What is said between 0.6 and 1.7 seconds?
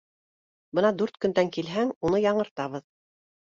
Бына дүрт көндән